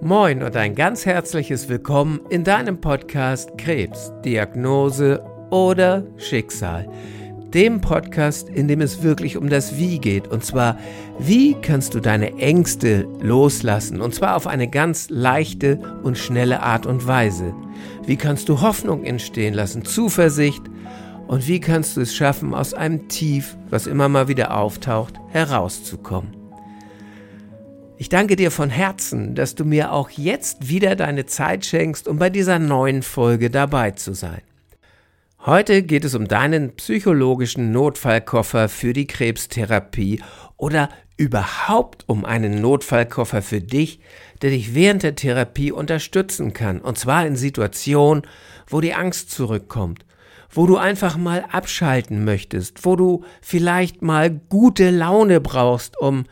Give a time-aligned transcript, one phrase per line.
[0.00, 6.88] Moin und ein ganz herzliches Willkommen in deinem Podcast Krebs, Diagnose oder Schicksal.
[7.52, 10.28] Dem Podcast, in dem es wirklich um das Wie geht.
[10.28, 10.78] Und zwar,
[11.18, 14.00] wie kannst du deine Ängste loslassen?
[14.00, 17.52] Und zwar auf eine ganz leichte und schnelle Art und Weise.
[18.06, 20.62] Wie kannst du Hoffnung entstehen lassen, Zuversicht?
[21.26, 26.39] Und wie kannst du es schaffen, aus einem Tief, was immer mal wieder auftaucht, herauszukommen?
[28.00, 32.16] Ich danke dir von Herzen, dass du mir auch jetzt wieder deine Zeit schenkst, um
[32.16, 34.40] bei dieser neuen Folge dabei zu sein.
[35.44, 40.22] Heute geht es um deinen psychologischen Notfallkoffer für die Krebstherapie
[40.56, 44.00] oder überhaupt um einen Notfallkoffer für dich,
[44.40, 48.22] der dich während der Therapie unterstützen kann, und zwar in Situationen,
[48.66, 50.06] wo die Angst zurückkommt,
[50.48, 56.24] wo du einfach mal abschalten möchtest, wo du vielleicht mal gute Laune brauchst, um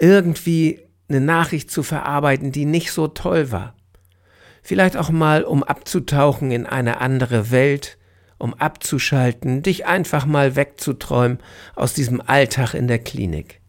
[0.00, 3.74] irgendwie eine Nachricht zu verarbeiten, die nicht so toll war.
[4.62, 7.98] Vielleicht auch mal, um abzutauchen in eine andere Welt,
[8.38, 11.38] um abzuschalten, dich einfach mal wegzuträumen
[11.74, 13.60] aus diesem Alltag in der Klinik.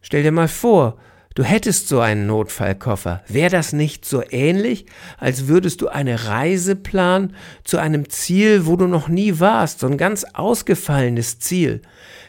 [0.00, 0.98] Stell dir mal vor,
[1.34, 3.22] du hättest so einen Notfallkoffer.
[3.26, 4.86] Wäre das nicht so ähnlich,
[5.18, 9.86] als würdest du eine Reise planen zu einem Ziel, wo du noch nie warst, so
[9.86, 11.82] ein ganz ausgefallenes Ziel.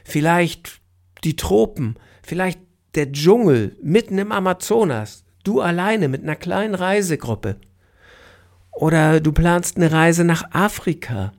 [0.03, 0.81] Vielleicht
[1.23, 2.59] die Tropen, vielleicht
[2.95, 7.57] der Dschungel mitten im Amazonas, du alleine mit einer kleinen Reisegruppe.
[8.71, 11.31] Oder du planst eine Reise nach Afrika,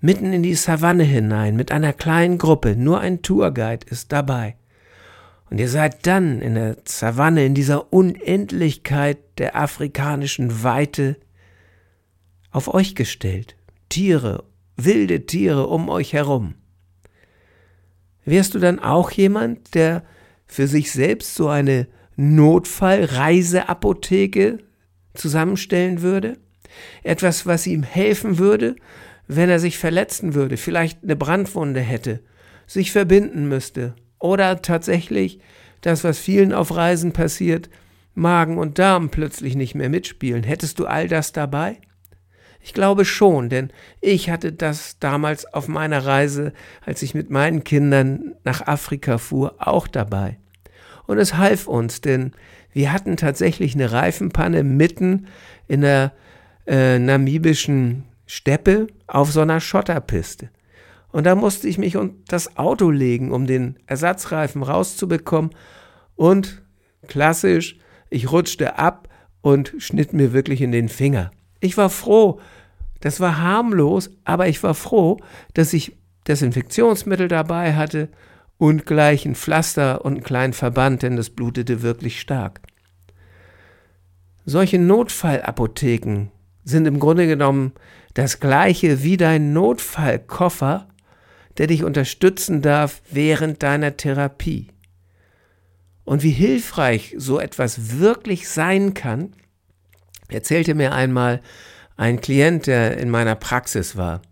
[0.00, 4.56] mitten in die Savanne hinein mit einer kleinen Gruppe, nur ein Tourguide ist dabei.
[5.50, 11.16] Und ihr seid dann in der Savanne, in dieser Unendlichkeit der afrikanischen Weite
[12.50, 13.56] auf euch gestellt.
[13.88, 14.44] Tiere,
[14.76, 16.54] wilde Tiere um euch herum
[18.30, 20.02] wärst du dann auch jemand, der
[20.46, 24.58] für sich selbst so eine Notfallreiseapotheke
[25.14, 26.36] zusammenstellen würde?
[27.02, 28.76] Etwas, was ihm helfen würde,
[29.26, 32.20] wenn er sich verletzen würde, vielleicht eine Brandwunde hätte,
[32.66, 35.40] sich verbinden müsste oder tatsächlich
[35.80, 37.70] das, was vielen auf Reisen passiert,
[38.14, 40.42] Magen und Darm plötzlich nicht mehr mitspielen.
[40.42, 41.78] Hättest du all das dabei?
[42.60, 43.70] Ich glaube schon, denn
[44.00, 46.52] ich hatte das damals auf meiner Reise,
[46.84, 50.38] als ich mit meinen Kindern nach Afrika fuhr, auch dabei.
[51.06, 52.32] Und es half uns, denn
[52.72, 55.26] wir hatten tatsächlich eine Reifenpanne mitten
[55.66, 56.12] in der
[56.66, 60.50] äh, namibischen Steppe auf so einer Schotterpiste.
[61.10, 65.52] Und da musste ich mich unter das Auto legen, um den Ersatzreifen rauszubekommen.
[66.14, 66.62] Und
[67.06, 67.78] klassisch,
[68.10, 69.08] ich rutschte ab
[69.40, 71.30] und schnitt mir wirklich in den Finger.
[71.60, 72.40] Ich war froh,
[73.00, 75.18] das war harmlos, aber ich war froh,
[75.54, 75.96] dass ich
[76.26, 78.08] Desinfektionsmittel dabei hatte
[78.58, 82.60] und gleich ein Pflaster und einen kleinen Verband, denn das blutete wirklich stark.
[84.44, 86.28] Solche Notfallapotheken
[86.64, 87.72] sind im Grunde genommen
[88.14, 90.88] das gleiche wie dein Notfallkoffer,
[91.56, 94.68] der dich unterstützen darf während deiner Therapie.
[96.04, 99.34] Und wie hilfreich so etwas wirklich sein kann,
[100.36, 101.40] erzählte mir einmal
[101.96, 104.22] ein Klient, der in meiner Praxis war.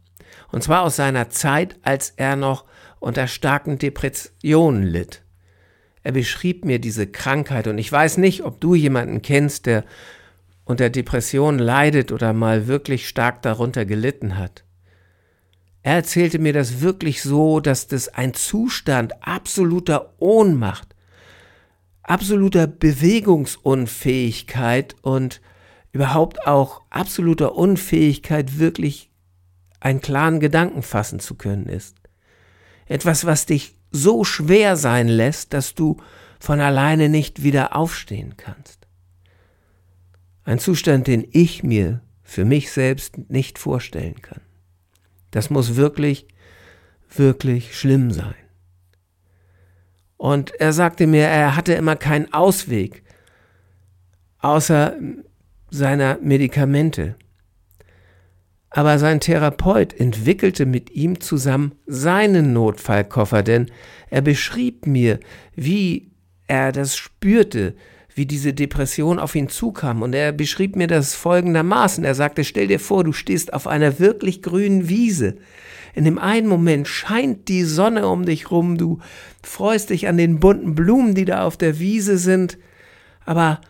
[0.53, 2.65] Und zwar aus seiner Zeit, als er noch
[3.01, 5.23] unter starken Depressionen litt.
[6.03, 9.85] Er beschrieb mir diese Krankheit und ich weiß nicht, ob du jemanden kennst, der
[10.65, 14.65] unter Depressionen leidet oder mal wirklich stark darunter gelitten hat.
[15.83, 20.97] Er erzählte mir das wirklich so, dass das ein Zustand absoluter Ohnmacht,
[22.03, 25.41] absoluter Bewegungsunfähigkeit und
[25.97, 29.11] überhaupt auch absoluter Unfähigkeit, wirklich
[29.81, 31.97] einen klaren Gedanken fassen zu können ist.
[32.85, 35.97] Etwas, was dich so schwer sein lässt, dass du
[36.39, 38.87] von alleine nicht wieder aufstehen kannst.
[40.45, 44.43] Ein Zustand, den ich mir für mich selbst nicht vorstellen kann.
[45.31, 46.29] Das muss wirklich,
[47.09, 48.35] wirklich schlimm sein.
[50.19, 53.03] Und er sagte mir, er hatte immer keinen Ausweg,
[54.41, 54.95] außer
[55.77, 57.17] seiner Medikamente.
[58.71, 63.71] Aber sein Therapeut entwickelte mit ihm zusammen seinen Notfallkoffer, denn
[64.11, 65.21] er beschrieb mir,
[65.55, 66.11] wie
[66.47, 67.75] er das spürte,
[68.15, 70.03] wie diese Depression auf ihn zukam.
[70.03, 72.05] Und er beschrieb mir das folgendermaßen.
[72.05, 75.37] Er sagte, stell dir vor, du stehst auf einer wirklich grünen Wiese.
[75.95, 78.99] In dem einen Moment scheint die Sonne um dich rum, du
[79.43, 82.59] freust dich an den bunten Blumen, die da auf der Wiese sind,
[83.25, 83.61] aber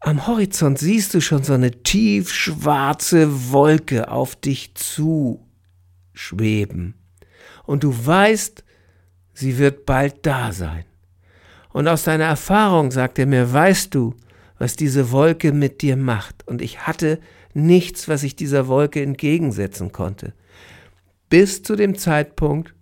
[0.00, 5.46] am Horizont siehst du schon so eine tiefschwarze Wolke auf dich zu
[6.14, 6.94] schweben.
[7.64, 8.64] Und du weißt,
[9.34, 10.84] sie wird bald da sein.
[11.72, 14.14] Und aus deiner Erfahrung sagt er mir, weißt du,
[14.58, 16.46] was diese Wolke mit dir macht.
[16.48, 17.20] Und ich hatte
[17.54, 20.32] nichts, was ich dieser Wolke entgegensetzen konnte.
[21.28, 22.74] Bis zu dem Zeitpunkt,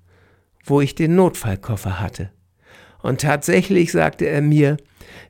[0.64, 2.30] wo ich den Notfallkoffer hatte.
[3.08, 4.76] Und tatsächlich sagte er mir,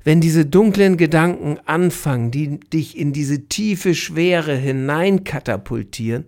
[0.02, 6.24] wenn diese dunklen Gedanken anfangen, die dich in diese tiefe Schwere hineinkatapultieren,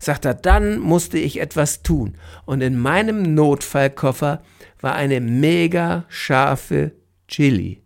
[0.00, 2.14] sagt er, dann musste ich etwas tun.
[2.46, 4.42] Und in meinem Notfallkoffer
[4.80, 6.90] war eine mega scharfe
[7.28, 7.80] Chili.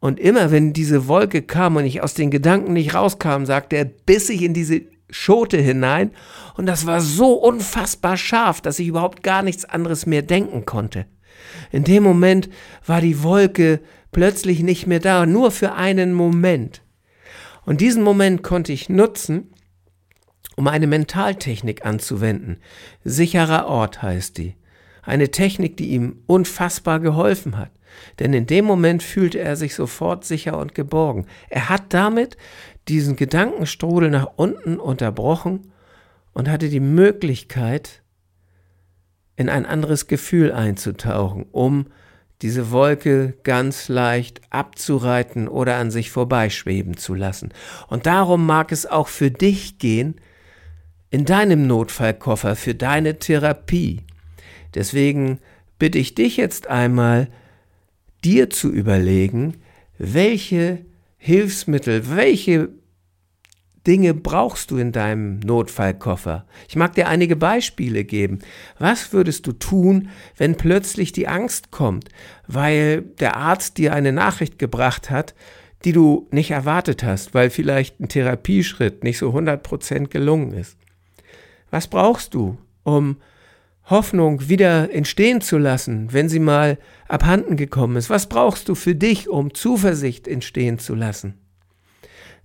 [0.00, 3.86] Und immer wenn diese Wolke kam und ich aus den Gedanken nicht rauskam, sagte er,
[3.86, 6.10] biss ich in diese Schote hinein
[6.58, 11.06] und das war so unfassbar scharf, dass ich überhaupt gar nichts anderes mehr denken konnte.
[11.70, 12.48] In dem Moment
[12.86, 13.80] war die Wolke
[14.12, 16.82] plötzlich nicht mehr da, nur für einen Moment.
[17.64, 19.52] Und diesen Moment konnte ich nutzen,
[20.56, 22.58] um eine Mentaltechnik anzuwenden.
[23.02, 24.54] Sicherer Ort heißt die.
[25.02, 27.70] Eine Technik, die ihm unfassbar geholfen hat.
[28.18, 31.26] Denn in dem Moment fühlte er sich sofort sicher und geborgen.
[31.48, 32.36] Er hat damit
[32.88, 35.72] diesen Gedankenstrudel nach unten unterbrochen
[36.32, 38.02] und hatte die Möglichkeit,
[39.36, 41.86] in ein anderes Gefühl einzutauchen, um
[42.42, 47.50] diese Wolke ganz leicht abzureiten oder an sich vorbeischweben zu lassen.
[47.88, 50.16] Und darum mag es auch für dich gehen,
[51.10, 54.02] in deinem Notfallkoffer, für deine Therapie.
[54.74, 55.38] Deswegen
[55.78, 57.28] bitte ich dich jetzt einmal,
[58.24, 59.58] dir zu überlegen,
[59.96, 60.84] welche
[61.16, 62.70] Hilfsmittel, welche
[63.86, 66.46] Dinge brauchst du in deinem Notfallkoffer?
[66.68, 68.38] Ich mag dir einige Beispiele geben.
[68.78, 70.08] Was würdest du tun,
[70.38, 72.08] wenn plötzlich die Angst kommt,
[72.46, 75.34] weil der Arzt dir eine Nachricht gebracht hat,
[75.84, 80.78] die du nicht erwartet hast, weil vielleicht ein Therapieschritt nicht so 100% gelungen ist?
[81.70, 83.16] Was brauchst du, um
[83.84, 88.08] Hoffnung wieder entstehen zu lassen, wenn sie mal abhanden gekommen ist?
[88.08, 91.43] Was brauchst du für dich, um Zuversicht entstehen zu lassen?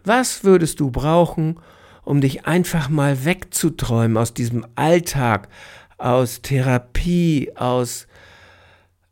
[0.03, 1.59] Was würdest du brauchen,
[2.03, 5.49] um dich einfach mal wegzuträumen aus diesem Alltag,
[5.97, 8.07] aus Therapie, aus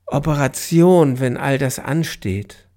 [0.06, 2.68] Operation, wenn all das ansteht?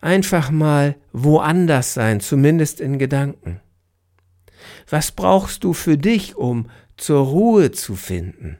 [0.00, 3.60] Einfach mal woanders sein, zumindest in Gedanken.
[4.88, 8.58] Was brauchst du für dich, um zur Ruhe zu finden?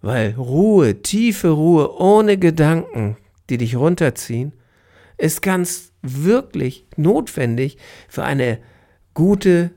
[0.00, 3.16] Weil Ruhe, tiefe Ruhe ohne Gedanken,
[3.48, 4.52] die dich runterziehen,
[5.22, 7.78] ist ganz wirklich notwendig
[8.08, 8.58] für eine
[9.14, 9.70] gute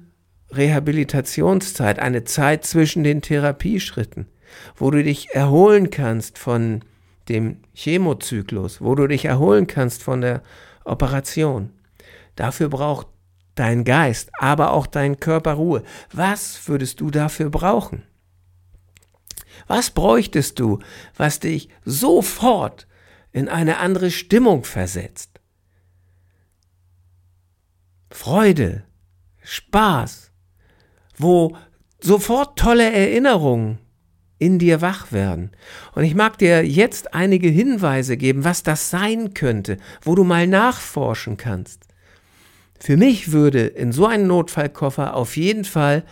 [0.51, 4.27] Rehabilitationszeit, eine Zeit zwischen den Therapieschritten,
[4.75, 6.83] wo du dich erholen kannst von
[7.29, 10.41] dem Chemozyklus, wo du dich erholen kannst von der
[10.83, 11.71] Operation.
[12.35, 13.07] Dafür braucht
[13.53, 15.83] dein Geist, aber auch dein Körper Ruhe.
[16.11, 18.01] Was würdest du dafür brauchen?
[19.67, 20.79] Was bräuchtest du,
[21.15, 22.87] was dich sofort
[23.31, 25.34] in eine andere Stimmung versetzt?
[28.15, 28.83] Freude,
[29.43, 30.31] Spaß,
[31.17, 31.57] wo
[31.99, 33.79] sofort tolle Erinnerungen
[34.39, 35.51] in dir wach werden.
[35.93, 40.47] Und ich mag dir jetzt einige Hinweise geben, was das sein könnte, wo du mal
[40.47, 41.83] nachforschen kannst.
[42.79, 46.05] Für mich würde in so einen Notfallkoffer auf jeden Fall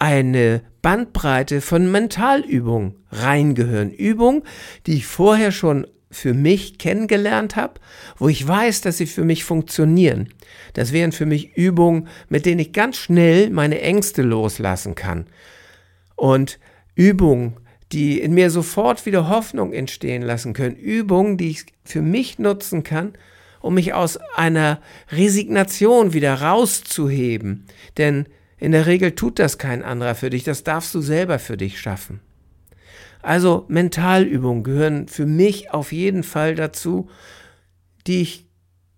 [0.00, 3.92] eine Bandbreite von Mentalübungen reingehören.
[3.92, 4.42] Übungen,
[4.86, 7.80] die ich vorher schon für mich kennengelernt habe,
[8.16, 10.28] wo ich weiß, dass sie für mich funktionieren.
[10.74, 15.26] Das wären für mich Übungen, mit denen ich ganz schnell meine Ängste loslassen kann.
[16.16, 16.58] Und
[16.94, 17.56] Übungen,
[17.92, 20.76] die in mir sofort wieder Hoffnung entstehen lassen können.
[20.76, 23.14] Übungen, die ich für mich nutzen kann,
[23.60, 24.80] um mich aus einer
[25.10, 27.66] Resignation wieder rauszuheben.
[27.98, 28.26] Denn
[28.58, 31.80] in der Regel tut das kein anderer für dich, das darfst du selber für dich
[31.80, 32.20] schaffen.
[33.24, 37.08] Also Mentalübungen gehören für mich auf jeden Fall dazu,
[38.06, 38.46] die ich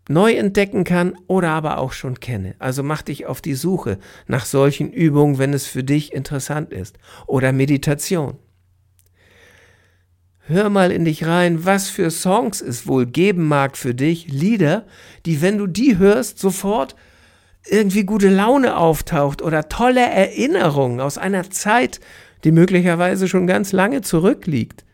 [0.08, 2.56] neu entdecken kann oder aber auch schon kenne.
[2.58, 6.98] Also mach dich auf die Suche nach solchen Übungen, wenn es für dich interessant ist.
[7.26, 8.36] Oder Meditation.
[10.48, 14.86] Hör mal in dich rein, was für Songs es wohl geben mag für dich, Lieder,
[15.24, 16.96] die, wenn du die hörst, sofort
[17.68, 22.00] irgendwie gute Laune auftaucht oder tolle Erinnerungen aus einer Zeit,
[22.46, 24.84] die möglicherweise schon ganz lange zurückliegt.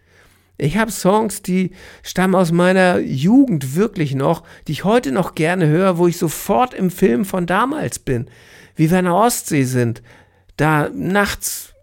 [0.57, 5.67] Ich habe Songs, die stammen aus meiner Jugend wirklich noch, die ich heute noch gerne
[5.67, 8.29] höre, wo ich sofort im Film von damals bin,
[8.75, 10.03] wie wir an der Ostsee sind,
[10.57, 11.75] da nachts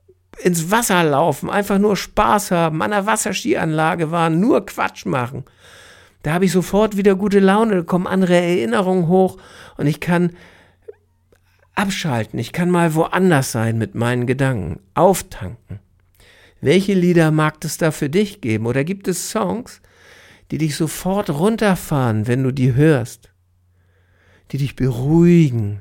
[0.41, 5.43] ins Wasser laufen, einfach nur Spaß haben, an der Wasserskianlage waren, nur Quatsch machen.
[6.23, 9.37] Da habe ich sofort wieder gute Laune, da kommen andere Erinnerungen hoch
[9.77, 10.31] und ich kann
[11.79, 15.79] abschalten, ich kann mal woanders sein mit meinen Gedanken, auftanken.
[16.59, 18.65] Welche Lieder mag es da für dich geben?
[18.65, 19.81] Oder gibt es Songs,
[20.51, 23.31] die dich sofort runterfahren, wenn du die hörst,
[24.51, 25.79] die dich beruhigen.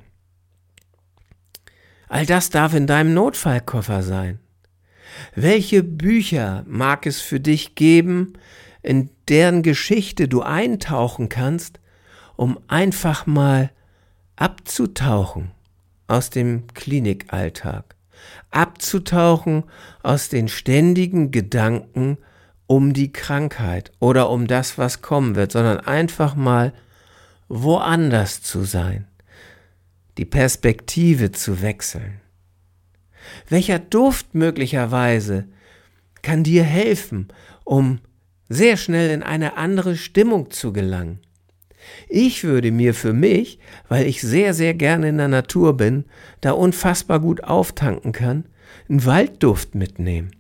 [2.09, 4.39] All das darf in deinem Notfallkoffer sein.
[5.35, 8.35] Welche Bücher mag es für dich geben,
[8.83, 11.81] in deren Geschichte du eintauchen kannst,
[12.37, 13.73] um einfach mal
[14.37, 15.58] abzutauchen
[16.09, 17.95] aus dem Klinikalltag,
[18.51, 19.65] abzutauchen
[20.03, 22.19] aus den ständigen Gedanken
[22.67, 26.73] um die Krankheit oder um das, was kommen wird, sondern einfach mal
[27.49, 29.07] woanders zu sein,
[30.19, 32.21] die Perspektive zu wechseln.
[33.49, 35.49] Welcher Duft möglicherweise
[36.23, 37.29] kann dir helfen,
[37.65, 38.01] um
[38.49, 41.21] sehr schnell in eine andere Stimmung zu gelangen?
[42.09, 46.05] Ich würde mir für mich, weil ich sehr, sehr gerne in der Natur bin,
[46.41, 48.45] da unfassbar gut auftanken kann,
[48.89, 50.31] einen Waldduft mitnehmen.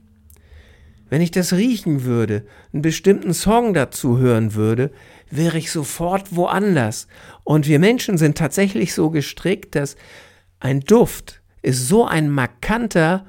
[1.10, 4.90] Wenn ich das riechen würde, einen bestimmten Song dazu hören würde,
[5.30, 7.08] wäre ich sofort woanders.
[7.44, 9.96] Und wir Menschen sind tatsächlich so gestrickt, dass
[10.60, 13.26] ein Duft ist so ein markanter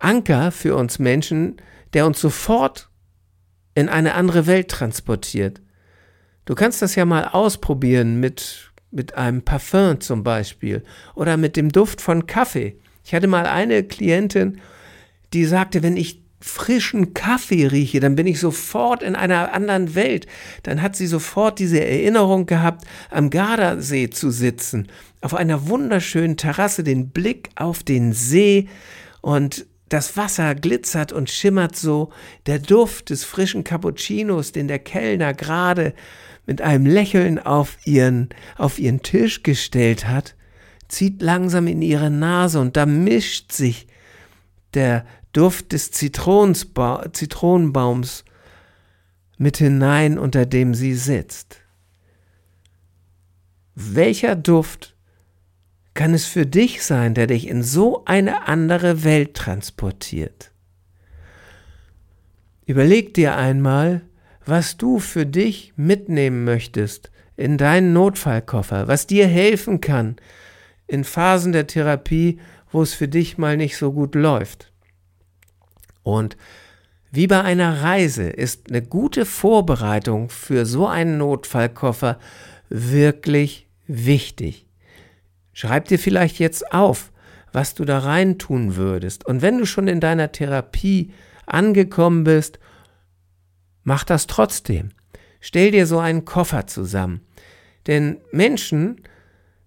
[0.00, 1.56] Anker für uns Menschen,
[1.92, 2.90] der uns sofort
[3.74, 5.60] in eine andere Welt transportiert.
[6.46, 10.82] Du kannst das ja mal ausprobieren mit, mit einem Parfum zum Beispiel
[11.14, 12.76] oder mit dem Duft von Kaffee.
[13.04, 14.60] Ich hatte mal eine Klientin,
[15.32, 20.28] die sagte, wenn ich frischen Kaffee rieche, dann bin ich sofort in einer anderen Welt.
[20.62, 24.86] Dann hat sie sofort diese Erinnerung gehabt, am Gardasee zu sitzen,
[25.22, 28.68] auf einer wunderschönen Terrasse, den Blick auf den See
[29.20, 32.10] und das Wasser glitzert und schimmert so,
[32.46, 35.94] der Duft des frischen Cappuccinos, den der Kellner gerade
[36.46, 40.34] mit einem Lächeln auf ihren, auf ihren Tisch gestellt hat,
[40.88, 43.86] zieht langsam in ihre Nase und da mischt sich
[44.74, 48.24] der Duft des Zitronenbaums
[49.36, 51.60] mit hinein, unter dem sie sitzt.
[53.74, 54.94] Welcher Duft
[55.92, 60.52] kann es für dich sein, der dich in so eine andere Welt transportiert?
[62.64, 64.02] Überleg dir einmal,
[64.46, 70.16] was du für dich mitnehmen möchtest in deinen Notfallkoffer, was dir helfen kann
[70.86, 72.38] in Phasen der Therapie,
[72.70, 74.72] wo es für dich mal nicht so gut läuft.
[76.02, 76.36] Und
[77.10, 82.18] wie bei einer Reise ist eine gute Vorbereitung für so einen Notfallkoffer
[82.68, 84.66] wirklich wichtig.
[85.52, 87.10] Schreib dir vielleicht jetzt auf,
[87.52, 89.24] was du da rein tun würdest.
[89.24, 91.12] Und wenn du schon in deiner Therapie
[91.46, 92.58] angekommen bist,
[93.86, 94.90] mach das trotzdem.
[95.40, 97.20] Stell dir so einen Koffer zusammen.
[97.86, 99.00] Denn Menschen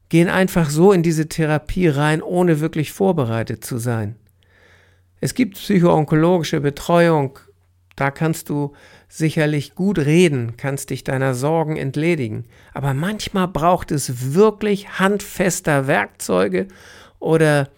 [0.10, 4.18] gehen einfach so in diese Therapie rein, ohne wirklich vorbereitet zu sein.
[5.22, 7.40] Es gibt psychoonkologische Betreuung,
[7.96, 8.74] da kannst du
[9.08, 12.46] sicherlich gut reden, kannst dich deiner Sorgen entledigen.
[12.74, 16.68] Aber manchmal braucht es wirklich handfester Werkzeuge
[17.20, 17.70] oder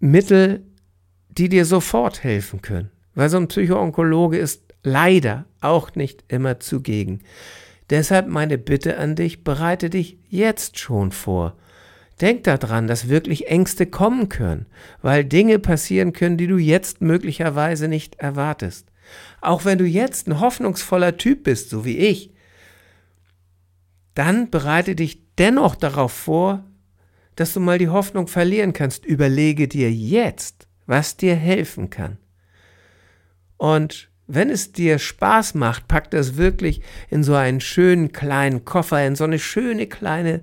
[0.00, 0.64] Mittel,
[1.28, 2.90] die dir sofort helfen können.
[3.14, 7.20] Weil so ein Psychoonkologe ist leider auch nicht immer zugegen.
[7.90, 11.56] Deshalb meine Bitte an dich, bereite dich jetzt schon vor.
[12.20, 14.66] Denk daran, dass wirklich Ängste kommen können,
[15.00, 18.88] weil Dinge passieren können, die du jetzt möglicherweise nicht erwartest.
[19.40, 22.32] Auch wenn du jetzt ein hoffnungsvoller Typ bist, so wie ich,
[24.14, 26.64] dann bereite dich dennoch darauf vor,
[27.36, 29.06] dass du mal die Hoffnung verlieren kannst.
[29.06, 32.18] Überlege dir jetzt, was dir helfen kann.
[33.56, 39.04] Und wenn es dir Spaß macht, pack das wirklich in so einen schönen kleinen Koffer,
[39.04, 40.42] in so eine schöne kleine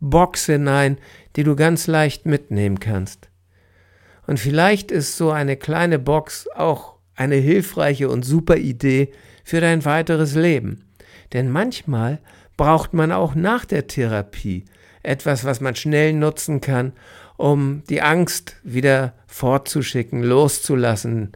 [0.00, 0.98] Box hinein,
[1.36, 3.28] die du ganz leicht mitnehmen kannst.
[4.26, 9.12] Und vielleicht ist so eine kleine Box auch eine hilfreiche und super Idee
[9.44, 10.84] für dein weiteres Leben.
[11.32, 12.20] Denn manchmal
[12.56, 14.64] braucht man auch nach der Therapie
[15.02, 16.92] etwas, was man schnell nutzen kann,
[17.36, 21.32] um die Angst wieder fortzuschicken, loszulassen.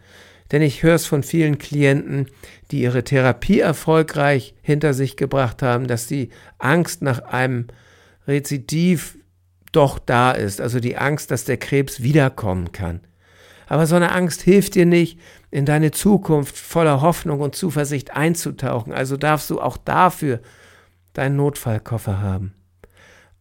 [0.53, 2.27] Denn ich höre es von vielen Klienten,
[2.71, 6.29] die ihre Therapie erfolgreich hinter sich gebracht haben, dass die
[6.59, 7.69] Angst nach einem
[8.29, 9.19] Rezidiv
[9.73, 13.01] doch da ist, also die Angst, dass der Krebs wiederkommen kann.
[13.67, 15.19] Aber so eine Angst hilft dir nicht,
[15.51, 18.93] in deine Zukunft voller Hoffnung und Zuversicht einzutauchen.
[18.93, 20.41] Also darfst du auch dafür
[21.15, 22.55] deinen Notfallkoffer haben.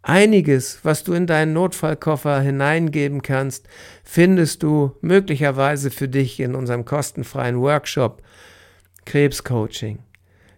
[0.04, 3.68] Einiges, was du in deinen Notfallkoffer hineingeben kannst,
[4.04, 8.24] findest du möglicherweise für dich in unserem kostenfreien Workshop
[9.06, 10.00] Krebscoaching.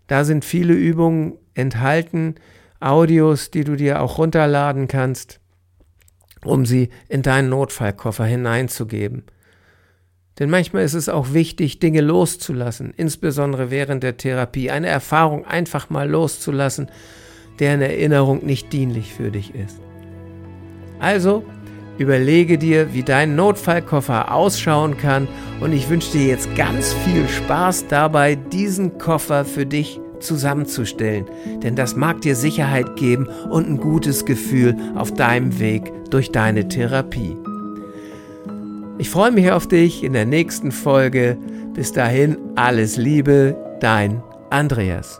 [0.08, 2.36] Da sind viele Übungen enthalten,
[2.80, 5.40] Audios, die du dir auch runterladen kannst,
[6.44, 9.24] um sie in deinen Notfallkoffer hineinzugeben.
[10.40, 15.90] Denn manchmal ist es auch wichtig, Dinge loszulassen, insbesondere während der Therapie, eine Erfahrung einfach
[15.90, 16.90] mal loszulassen,
[17.60, 19.80] deren Erinnerung nicht dienlich für dich ist.
[21.00, 21.44] Also
[21.98, 25.28] überlege dir, wie dein Notfallkoffer ausschauen kann
[25.62, 31.26] und ich wünsche dir jetzt ganz viel Spaß dabei, diesen Koffer für dich zusammenzustellen,
[31.62, 36.68] denn das mag dir Sicherheit geben und ein gutes Gefühl auf deinem Weg durch deine
[36.68, 37.36] Therapie.
[38.98, 41.38] Ich freue mich auf dich in der nächsten Folge.
[41.74, 45.20] Bis dahin alles Liebe, dein Andreas.